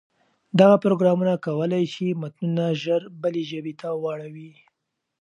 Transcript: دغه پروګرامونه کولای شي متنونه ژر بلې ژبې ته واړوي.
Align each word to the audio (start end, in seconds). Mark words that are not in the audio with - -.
دغه 0.59 0.75
پروګرامونه 0.83 1.33
کولای 1.45 1.83
شي 1.93 2.07
متنونه 2.21 2.65
ژر 2.83 3.01
بلې 3.21 3.43
ژبې 3.51 3.73
ته 3.81 3.87
واړوي. 4.03 4.51